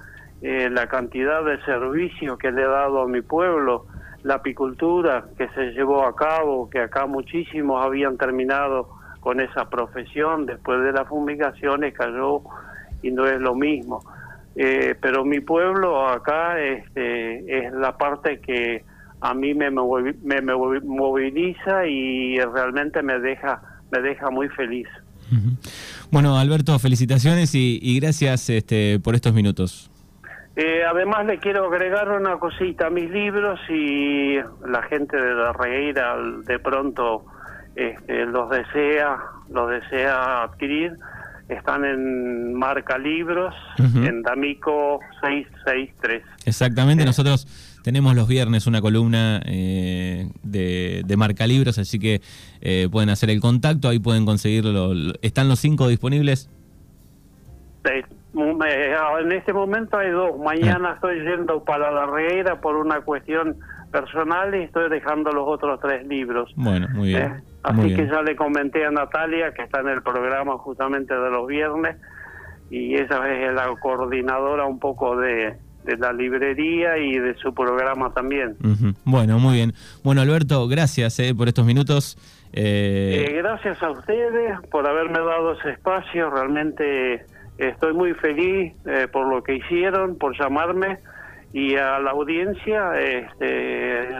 eh, 0.41 0.71
la 0.71 0.87
cantidad 0.87 1.45
de 1.45 1.63
servicios 1.65 2.39
que 2.39 2.51
le 2.51 2.63
he 2.63 2.67
dado 2.67 3.03
a 3.03 3.07
mi 3.07 3.21
pueblo? 3.21 3.85
La 4.23 4.37
apicultura 4.37 5.27
que 5.37 5.47
se 5.51 5.73
llevó 5.73 6.07
a 6.07 6.17
cabo, 6.17 6.71
que 6.71 6.81
acá 6.81 7.05
muchísimos 7.05 7.85
habían 7.85 8.17
terminado 8.17 8.89
con 9.21 9.41
esa 9.41 9.69
profesión, 9.69 10.47
después 10.47 10.81
de 10.83 10.93
las 10.93 11.07
fumigaciones 11.07 11.93
cayó 11.93 12.41
y 13.03 13.11
no 13.11 13.27
es 13.27 13.39
lo 13.41 13.55
mismo. 13.55 14.03
Eh, 14.55 14.95
pero 15.03 15.23
mi 15.23 15.41
pueblo 15.41 16.09
acá 16.09 16.59
este, 16.59 17.59
es 17.59 17.73
la 17.75 17.99
parte 17.99 18.41
que 18.41 18.85
a 19.21 19.35
mí 19.35 19.55
me, 19.55 19.71
me, 19.71 20.41
me 20.41 20.55
moviliza 20.55 21.87
y 21.87 22.39
realmente 22.39 23.03
me 23.03 23.19
deja, 23.19 23.61
me 23.91 24.01
deja 24.01 24.31
muy 24.31 24.49
feliz. 24.49 24.89
Bueno, 26.11 26.39
Alberto, 26.39 26.79
felicitaciones 26.79 27.55
y, 27.55 27.99
gracias 28.01 28.49
este, 28.51 29.01
por 29.01 29.15
estos 29.15 29.35
minutos. 29.35 29.91
Eh, 30.55 30.83
además 30.89 31.27
le 31.27 31.39
quiero 31.39 31.67
agregar 31.67 32.09
una 32.11 32.39
cosita 32.39 32.87
a 32.87 32.91
mis 32.91 33.11
libros 33.11 33.61
y 33.69 34.37
la 34.67 34.83
gente 34.89 35.17
de 35.17 35.35
la 35.35 35.53
Regueira 35.53 36.17
de 36.47 36.59
pronto 36.59 37.27
este, 37.75 38.25
los 38.25 38.49
desea, 38.49 39.19
los 39.51 39.71
desea 39.71 40.45
adquirir. 40.45 40.97
Están 41.49 41.85
en 41.85 42.55
marca 42.55 42.99
libros, 42.99 43.55
en 43.79 44.23
D'Amico 44.23 44.99
663. 45.21 46.23
Exactamente, 46.45 47.05
eh. 47.05 47.07
nosotros 47.07 47.47
tenemos 47.87 48.17
los 48.17 48.27
viernes 48.27 48.67
una 48.67 48.81
columna 48.81 49.41
eh, 49.47 50.27
de, 50.43 51.05
de, 51.07 51.17
marca 51.17 51.47
libros, 51.47 51.79
así 51.79 52.01
que 52.01 52.21
eh, 52.61 52.89
pueden 52.91 53.11
hacer 53.11 53.31
el 53.31 53.41
contacto, 53.41 53.89
ahí 53.89 54.01
pueden 54.01 54.27
conseguirlo. 54.27 54.91
¿Están 55.23 55.49
los 55.49 55.61
cinco 55.61 55.87
disponibles? 55.87 56.51
En 57.85 59.31
este 59.31 59.53
momento 59.53 59.99
hay 59.99 60.11
dos. 60.11 60.37
Mañana 60.37 60.91
ah. 60.91 60.95
estoy 60.95 61.21
yendo 61.21 61.63
para 61.63 61.93
la 61.93 62.07
Reguera 62.07 62.61
por 62.61 62.75
una 62.75 63.03
cuestión 63.03 63.57
personal 63.93 64.53
y 64.57 64.65
estoy 64.65 64.91
dejando 64.91 65.31
los 65.31 65.45
otros 65.47 65.79
tres 65.81 66.05
libros. 66.09 66.53
Bueno, 66.57 66.89
muy 66.93 67.11
bien. 67.11 67.23
¿Eh? 67.23 67.43
Así 67.63 67.95
que 67.95 68.09
ya 68.09 68.21
le 68.23 68.35
comenté 68.35 68.85
a 68.85 68.91
Natalia, 68.91 69.55
que 69.55 69.63
está 69.63 69.79
en 69.79 69.91
el 69.91 70.03
programa 70.03 70.59
justamente 70.59 71.15
de 71.15 71.31
los 71.31 71.47
viernes, 71.47 71.99
y 72.69 72.97
ella 72.97 73.33
es 73.33 73.55
la 73.55 73.73
coordinadora 73.81 74.67
un 74.67 74.81
poco 74.81 75.17
de, 75.17 75.57
de 75.87 75.97
la 75.97 76.13
librería 76.13 76.99
y 76.99 77.19
de 77.19 77.35
su 77.37 77.55
programa 77.55 78.13
también. 78.13 78.57
Bueno, 79.05 79.39
muy 79.39 79.55
bien. 79.55 79.73
Bueno, 80.03 80.21
Alberto, 80.21 80.67
gracias 80.67 81.19
eh, 81.21 81.35
por 81.35 81.49
estos 81.49 81.65
minutos. 81.65 82.19
Eh, 82.53 83.27
eh... 83.29 83.33
gracias 83.37 83.83
a 83.83 83.91
ustedes 83.91 84.61
por 84.71 84.87
haberme 84.87 85.21
dado 85.21 85.53
ese 85.53 85.71
espacio. 85.71 86.29
Realmente 86.31 87.25
estoy 87.57 87.95
muy 87.95 88.15
feliz 88.15 88.75
eh, 88.85 89.09
por 89.11 89.29
lo 89.29 89.43
que 89.43 89.55
hicieron, 89.57 90.19
por 90.19 90.39
llamarme 90.39 90.99
y 91.53 91.77
a 91.77 92.01
la 92.01 92.11
audiencia 92.11 93.01
este, 93.01 93.47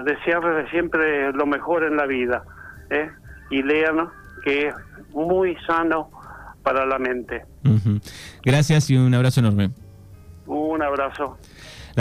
desearles 0.05 0.71
siempre 0.71 1.33
lo 1.33 1.47
mejor 1.47 1.85
en 1.85 1.97
la 1.97 2.07
vida. 2.07 2.45
Y 3.51 3.63
lean 3.63 4.09
que 4.45 4.69
es 4.69 4.75
muy 5.13 5.57
sano 5.67 6.11
para 6.63 6.87
la 6.87 6.99
mente. 6.99 7.45
Gracias 8.45 8.91
y 8.91 8.97
un 8.97 9.13
abrazo 9.13 9.41
enorme. 9.41 9.71
Un 10.47 10.83
abrazo. 10.83 11.37